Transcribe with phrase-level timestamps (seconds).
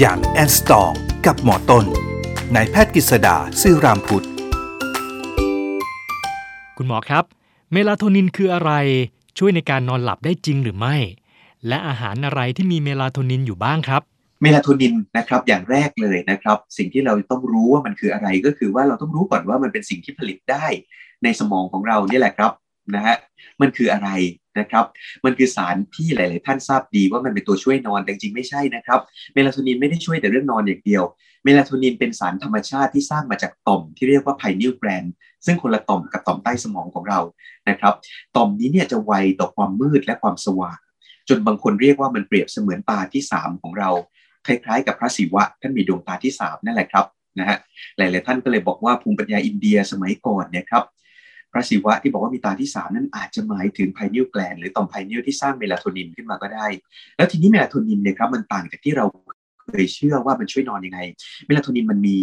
[0.00, 0.92] อย่างแอนสตอง
[1.26, 1.84] กับหมอต้น
[2.54, 4.26] นายแพทย์กฤษดาซื่อรามพุทธ
[6.76, 7.24] คุณหมอครับ
[7.72, 8.72] เมลาโทนินคืออะไร
[9.38, 10.96] ช่วยในการนอนหลับได้จริงหรือไม่
[11.68, 14.02] และอาหารอะไรที่มีเมลาโทนินอยู่บ้างครับ
[14.42, 20.66] เมลาโทนินนะครับอย่างแรกเลยนะครับ สิ่งที่เราต้องรู้ว่ามันคืออะไรก็คือว่าเราต้องรู้ก่อนว่ามันเป็นสิ่งที่ผลิตได้
[21.24, 22.52] ในสมองของเรานี่แหละครับ
[22.94, 23.16] นะฮะ
[23.60, 24.10] มันคืออะไร
[24.58, 24.84] นะครับ
[25.24, 29.00] มันคือสารที่หลาย ๆ ท่านทราบดีว่ามันเป็นตัวช่วยนอนแต่จริงไม่ใช่นะครับ
[29.34, 31.04] เมลาโทนินไม่ได้ช่วยแต่เรื่องนอนอย่างเดียว
[31.44, 35.04] เมลาโทนินเป็นสารธรรมชาติที่สร้างมาจากต่อมที่เรียกว่าไพนิลแกรน
[35.46, 37.20] ซึ่งคนละต่อมกับต่อมใต้สมองของเรา
[37.68, 37.94] นะครับ
[38.36, 40.78] ต่อมนี้เนี่ยจะไวต่อความมืดและความสว่าง
[41.28, 43.90] จนบางคนเรียกว่ามันเปรียบเสมือนตาที่ 3 ของเรา
[44.46, 47.06] คล้าย ๆ กับพระศิวะท่านมีดวงตาที่ 3 นั่นแหละครับ
[47.38, 47.58] นะฮะ
[47.96, 50.84] หลาย ๆ ท่านก็เลยบอกว่าภูมิปัญญาอินเดียสมัยก่อนเนี่ยครับ
[51.54, 56.66] พระศิวะที่บอกว่ามีตาที่3นั้นอาจจะหมายถึง pineal gland หรือต่อม pineal ที่สร้างเมลาโทนินขึ้นมาก็ได้
[57.16, 59.06] แล้วทีนี้เมลาโทนินเนี่ยครับมันต่างจากที่เรา
[59.62, 61.00] เคยเชื่อว่ามันช่วยนอนยังไง
[61.46, 62.18] เมลาโทนินมันมี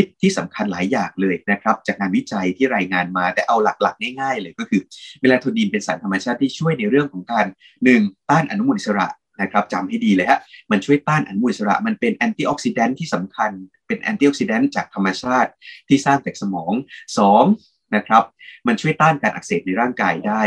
[0.00, 4.80] ฤทธิ์ที่สำคัญหลายอย่างเลยนะครับ จากงานวิจัยที่รายงานมาแต่เอาหลักๆ ง่ายๆ เลยก็คือ
[5.20, 7.46] เมลาโทนินเป็นสารธรรมชาติที่ช่วยในเรื่องของการ
[7.86, 8.30] 1.
[8.30, 9.08] ต้านอนุมูลอิสระ
[9.42, 13.50] นะครับจำให้ดีเลยฮะมันช่วยต้านอนุมูลอิสระ มันเป็น antioxidant ที่สำคัญ
[13.86, 15.50] เป็น antioxidant จากธรรมชาติ
[15.88, 16.72] ที่สร้างจากสมอง
[17.18, 17.77] 2.
[17.94, 18.24] นะครับ
[18.66, 20.42] มันช่วยต้านการอักเสบในร่างกายได้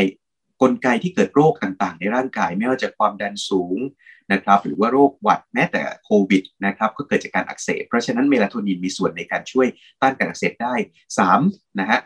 [0.62, 3.78] กลไกที่เกิดโรคต่างๆ ในร่างกายไม่ว่าจะความดันสูง
[4.32, 9.68] นะครับ หรือว่าโรคหวัดแม้แต่โควิดนะครับ ก็เกิดจากการอักเสบ เพราะฉะนั้นเมลาโทนินมีส่วนในการช่วย
[10.02, 10.74] ต้านการอักเสบได้
[11.28, 12.00] 3นะฮะ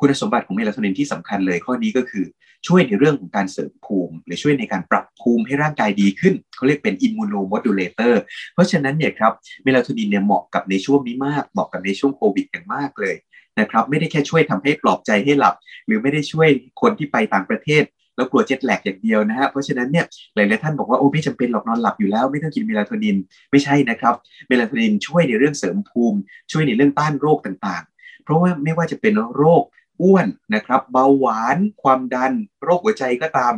[0.00, 2.24] คุณสมบัติของเมลาโทนินที่สำคัญเลยข้อนี้ก็คือ
[2.66, 8.20] ช่วยในเรื่องของการเสริมภูมิ หรือช่วยในการปรับภูมิให้ร่างกายดีขึ้น เขาเรียกเป็น immunomodulator
[8.54, 9.32] เพราะฉะนั้นเนี่ยครับ
[9.64, 13.16] เมลาโทนินเนี่ยเหมาะกับในช่วงนี้มากเหมาะกับในช่วงโควิดอย่างมากเลย
[13.58, 15.54] นะครับไม่ได้แค่ช่วยทำให้ปลอบใจให้หลับ
[15.86, 16.48] หรือไม่ได้ช่วย
[16.80, 17.84] คนที่ไปต่างประเทศ
[18.16, 23.16] แล้วกลัวเจ็ตแลกอย่างเดียวนะฮะเพราะฉะนั้นเนี่ยหลาย ๆ ท่านบอกว่าโอ้ไม่จำเป็นหรอกนอนหลับอยู่แล้ว ไม่ต้องกินเมลาโทนิน
[23.50, 24.14] ไม่ใช่นะครับ
[24.48, 26.18] เมลาโทนินช่วยในเรื่องเสริมภูมิ
[26.52, 29.62] ช่วยในเรื่องต้านโรคต่างๆ เพราะว่าไม่ว่าจะเป็นโรค
[30.02, 32.32] อ้วนนะครับเบาหวานความดัน
[32.64, 33.54] โรคหัวใจก็ตาม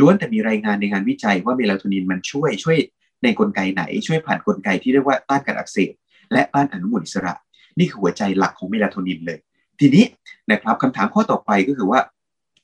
[0.00, 2.78] ล้วนแต่มีรายงานในงานวิจัยว่าเมลาโทนินมันช่วยช่วย
[3.22, 5.92] ในกลไกไหน ช่วยผ่านกลไกที่เรียกว่าต้านการอักเสบ
[6.32, 7.34] และต้านอนุมูลอิสระ
[7.78, 9.38] นี่คือหัวใจหลักของเมลาโทนินเลย
[9.80, 10.04] ทีนี้
[10.50, 12.00] นะครับคำถามข้อต่อไปก็คือว่า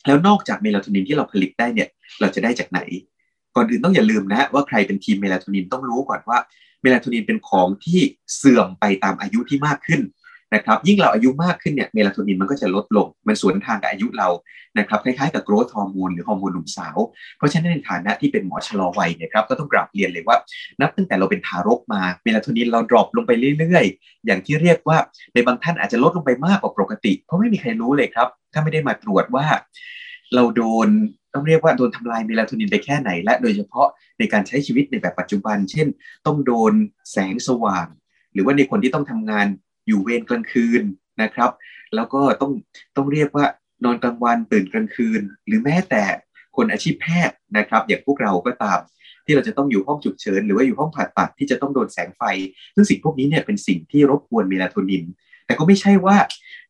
[0.06, 1.88] แล้วนอกจากเมลาโทนินที่เราผลิตได้เนี่ย
[2.20, 2.80] เราจะได้จากไหน
[3.56, 6.38] ก่อนอื่นต้องอย่าลืมนะว่าใครเป็นทีมเมลาโทนินต้องรู้ก่อนว่า
[6.82, 8.00] เมลาโทนินเป็นของที่
[8.36, 10.00] เสื่อมไปตามอายุที่มากขึ้น
[10.54, 14.28] นะครับยิ่งเราอายุมากขึ้นเนี่ยเมลาโทนินมันก็จะลดลง มันสวนทางกับอายุเรา
[14.78, 16.96] นะครับคล้ายๆกับ growth hormone หรือฮอร์โมนหนุ่มสาว
[17.38, 20.36] เพราะฉะนั้นในฐานะที่เป็นหมอชะลอวัยเนี่ยครับก็ต้องกราบเรียนเลยว่า
[20.80, 24.96] นับตั้งแต่เราเป็นทารกมาเมลาโทนินเรา drop ลงไปเรื่อยๆ อย่างที่เรียกว่า
[25.34, 29.46] ในบางท่านอาจจะลดลงไปมากกว่าปกติ เพราะไม่มีใครรู้เลยครับ ถ้าไม่ได้มาตรวจว่า
[30.34, 30.88] เราโดน
[31.34, 33.88] ต้องเรียกว่าโดนทำลายเมลาโทนินไปแค่ไหน และโดยเฉพาะ
[34.18, 35.86] ในการใช้ชีวิตในแบบปัจจุบัน เช่น
[36.26, 36.72] ต้องโดน
[37.12, 37.86] แสงสว่าง
[38.32, 39.46] หรือว่าในคนที่ต้องทำงาน
[39.90, 40.82] อยู่เวรกลางคืน
[41.22, 41.50] นะครับ
[41.94, 42.52] แล้วก็ต้อง
[42.96, 43.46] ต้องเรียกว่า
[43.84, 46.04] นอนกลางวันตื่นกลางคืน หรือแม้แต่
[46.56, 48.80] คนอาชีพแพทย์นะครับ อย่างพวกเราก็ตาม
[49.24, 52.22] ที่เราจะต้องอยู่ห้องฉุกเฉิน หรือว่าอยู่ห้องผ่าตัดที่จะต้องโดนแสงไฟ
[52.74, 55.04] ซึ่งสิ่งพวกนี้เนี่ยเป็นสิ่งที่รบกวนเมลาโทนิน
[55.46, 56.16] แต่ก็ไม่ใช่ว่า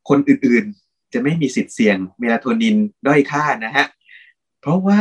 [0.08, 2.76] คนอื่นๆจะไม่มีสิทธิ์เสี่ยงเมลาโทนิน
[3.06, 3.87] ด้อยค่านะฮะ
[4.60, 4.98] เพราะว่า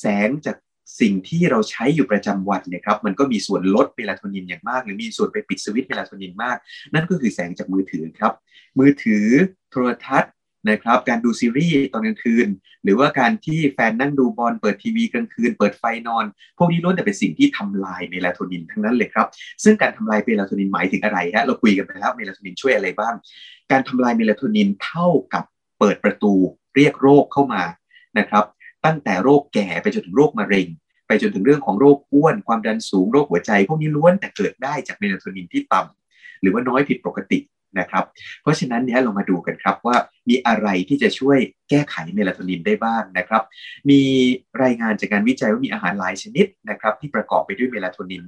[0.00, 0.56] แสงจาก
[1.00, 6.56] สิ่งที่เราใช้อยู่ประจำวันเนี่ยครับมันก็มีส่วนลดเมลาโทนินอย่างมาก หรือมีส่วนไปปิดสวิตช์เมลาโทนินมาก
[6.94, 8.32] นั่นก็คือแสงจากมือถือครับ
[8.78, 9.26] มือถือ
[9.70, 10.32] โทรทัศน์
[10.70, 12.48] นะครับการดูซีรีส์ตอนกลางคืน
[12.84, 16.24] หรือว่าการที่แฟนนั่งดูบอลเปิดทีวีกลางคืน เปิดไฟนอน
[16.58, 19.26] พวกนี้ล้วนแต่เป็นสิ่งที่ทำลายเมลาโทนินทั้งนั้นเลยครับ
[19.64, 23.14] ซึ่งการทำลายเมลาโทนินหมายถึงอะไรฮะเราคุยกันไปแล้วเมลาโทนินช่วยอะไรบ้าง
[23.70, 25.44] การทำลายเมลาโทนินเท่ากับ
[25.78, 26.32] เปิดประตู
[26.76, 27.62] เรียกโรคเข้ามา
[28.18, 28.44] นะครับ
[28.84, 30.66] ตั้งแต่โรคแก่ไปจนถึงโรคมะเร็ง
[31.06, 37.38] ไปจนถึงเรื่องของโรคอ้วน ความดันสูงโรคหัวใจพวกนี้ล้วนแต่เกิดได้จากเมลาโทนินที่ต่ำหรือว่าน้อยผิดปกติ
[37.78, 38.04] นะครับ
[38.42, 39.96] เพราะฉะนั้นเนี่ยเรามาดูกันครับว่า
[40.28, 41.38] มีอะไรที่จะช่วย
[41.70, 43.42] แก้ไขเมลาโทนินได้บ้างนะครับ
[43.90, 44.00] มี
[44.62, 48.22] รายงานจากการวิจัยว่ามีอาหารหลายชนิดนะครับ ที่ประกอบไปด้วยเมลาโทนิน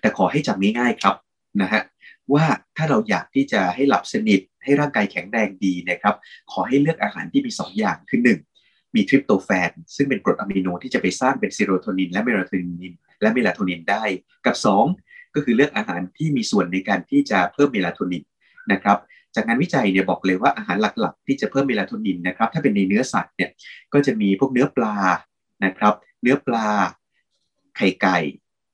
[0.00, 1.16] แต่ขอให้จำง่ายๆครับ
[1.60, 1.82] นะฮะ
[2.34, 2.44] ว่า
[2.76, 6.14] ถ้าเราอยากที่จะให้หลับสนิทให้ร่างกายแข็งแรงดีนะครับ
[6.52, 8.55] ขอให้เลือกอาหารที่มี 2 อย่างคือ1
[8.96, 14.04] มีทริปโตแฟน ซึ่งเป็นกรดอะมิโนที่จะไปสร้างเป็นเซโรโทนินและเมลาโทนิน และเมลาโทนินได้
[14.46, 14.56] กับ
[14.96, 18.22] 2 ก็คือเลือกอาหารที่มีส่วนในการที่จะเพิ่มเมลาโทนิน
[18.72, 18.98] นะครับ
[19.34, 23.50] จากงานวิจัยเนี่ยบอกเลยว่าอาหารหลักๆ ที่จะเพิ่มเมลาโทนินนะครับถ้าเป็นในเนื้อสัตว์เนี่ย
[23.92, 24.96] ก็จะมีพวกเนื้อปลา
[25.64, 26.68] นะครับ เนื้อปลา
[27.76, 28.18] ไข่ไก่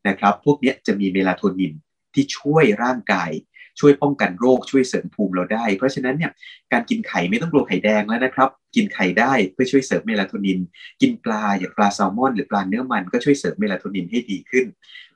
[0.08, 1.72] นะครับ พวกนี้จะมีเมลาโทนิน
[2.14, 3.32] ที่ช่วยร่างกาย
[3.80, 6.32] ช่วยป้องกันโรคช่วยเสริมภูมิเราได้ เพราะฉะนั้นเนี่ย
[6.72, 10.58] การกินไข่ไม่ต้องกลัวไข่แดงแล้วนะครับ กินไข่ได้เพื่อช่วยเสริมเมลาโทนิน
[11.00, 14.66] กินปลาอย่างปลาแซลมอน หรือปลาเนื้อมันก็ช่วยเสริมเมลาโทนินให้ดีขึ้น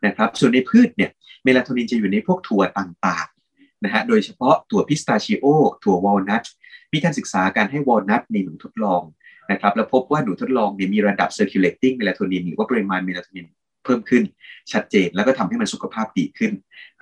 [0.06, 1.10] นะครับ ส่วนในพืชเนี่ย
[1.44, 5.44] เมลาโทนินจะอยู่ในพวกถั่วต่างๆนะฮะโดยเฉพาะถั่วพิสตาชิโอ
[5.84, 6.44] ถั่ววอลนัท
[6.92, 9.02] มีการศึกษาการให้วอลนัทในหนูทดลอง
[9.50, 13.46] นะครับแล้วพบว่าหนูทดลองเนี่ยมีระดับ circulating melatonin หรือว่าปริมาณเมลาโทนิน
[13.86, 14.24] เพิ่มขึ้น
[14.72, 16.52] ชัดเจน แล้วก็ทำให้มันสุขภาพดีขึ้น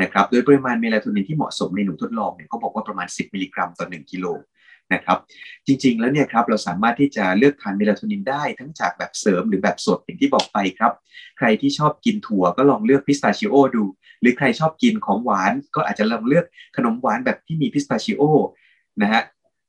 [0.03, 4.27] นะครับโดยปริมาณเมลาโทนินที่เหมาะสมในหนูทดลองเนี่ยเขาบอกว่าประมาณ 10 มิลลิกรัมต่อ 1 กิโล
[4.95, 5.19] นะครับ
[5.67, 10.93] จริงๆแล้วเนี่ยครับเราสามารถที่จะเลือกทานเมลาโทนินได้ทั้งจากแบบเสริมหรือแบบสดอย่างที่บอกไปครับ
[11.39, 13.85] ใครที่ชอบกินถั่วก็ลองเลือกพิสตาชิโอดู
[14.21, 16.45] หรือใครชอบกินของหวานก็อาจจะลองเลือก
[16.77, 18.23] ขนมหวานแบบที่มีพิสตาชิโอ
[19.03, 19.23] นะฮะ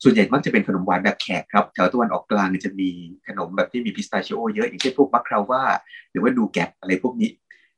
[0.07, 2.89] ส่วนใหญ่มักจะเป็นขนมหวานแบบแขกครับแถวตะวันออกกลางจะมี
[3.27, 5.63] ขนมแบบที่มีพิสตาชิโอเยอะ อย่างเช่นพวกบัคคราว่า
[6.11, 7.29] หรือว่าดูแกะอะไรพวกนี้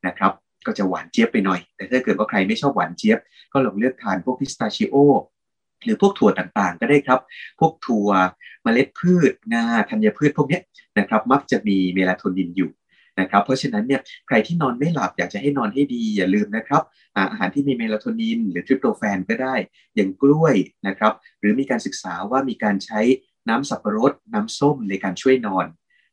[0.07, 0.31] นะครับ
[0.65, 3.19] ก็จะหวานเจี๊ยบไปหน่อย แต่ถ้าเกิดว่าใครไม่ชอบหวานเจี๊ยบ
[3.53, 4.95] ก็ลองเลือกทานพวกพิสตาชิโอ
[5.83, 7.19] หรือพวกถั่วต่างๆ ก็ได้ครับ
[7.59, 8.09] พวกถั่ว
[8.63, 10.59] เมล็ดพืชงาธัญพืชพวกนี้
[10.97, 12.69] นะครับ มักจะมีเมลาโทนินอยู่
[13.19, 16.81] นะครับเพราะฉะนั้นเนี่ยใครที่นอนไม่หลับอยากจะให้นอนให้ดีอย่าลืมนะครับ
[17.17, 19.55] อาหารที่มีเมลาโทนิน หรือทริปโตแฟนก็ได้
[19.95, 20.55] อย่างกล้วย
[20.87, 23.01] นะครับหรือมีการศึกษาว่ามีการใช้
[23.49, 25.65] น้ำสับปะรด น้ำส้มในการช่วยนอน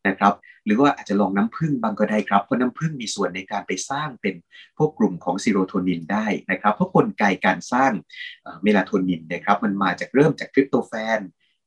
[0.09, 0.35] นะครับ
[0.65, 4.35] หรือว่าอาจจะลองน้ำผึ้งบางก็ได้ครับ เพราะน้ำผึ้งมีส่วนในการไปสร้างเป็น
[4.79, 7.93] พวกกลุ่มของซีโรโทนินได้นะครับเพราะกลไกการสร้าง
[8.63, 11.19] เมลาโทนินนะครับมันมาจากเริ่มจาก tryptophan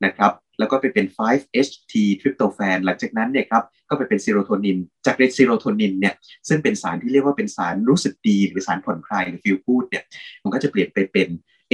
[0.06, 6.14] นะครับ แล้วก็ไปเป็น 5-HT ทริปโตแฟนหลังจากนั้นเนี่ยครับก็ไปเป็นซีโรโทนิน จากเรซีโรโทนินเนี่ย
[6.48, 10.04] ซึ่งเป็นสารที่เรียกว่าเป็นสารรู้สึกดี หรือสารผ่อนคลายหรือ feel good เนี่ย
[10.44, 11.28] มันก็จะเปลี่ยนไปเป็น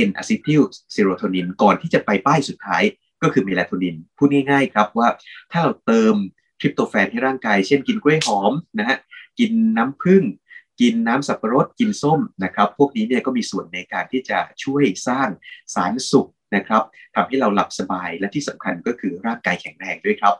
[0.07, 0.61] N-acetyl
[0.93, 2.83] serotonin ก่อนที่จะไปป้ายสุดท้าย
[3.21, 5.07] ก็คือเมลาโทนิน พูดง่ายๆครับว่า
[5.51, 6.15] ถ้าเราเติม
[6.59, 8.97] ทริปโตแฟนให้ร่างกาย เช่นกินกล้วยหอมนะฮะ
[9.39, 10.23] กินน้ำผึ้ง
[10.81, 15.29] กินน้ำสับปะรดกินส้มนะครับ พวกนี้เนี่ยก็มีส่วนในการที่จะช่วยสร้าง
[15.75, 16.83] สารสุข นะครับ
[17.15, 20.35] ทำให้เราหลับสบายและที่สำคัญก็คือร่างกายแข็งแรงด้วยครับ